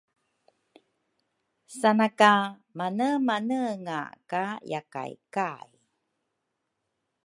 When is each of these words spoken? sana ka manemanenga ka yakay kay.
sana 1.79 2.07
ka 2.19 2.33
manemanenga 2.77 3.99
ka 4.29 4.45
yakay 4.71 5.13
kay. 5.35 5.69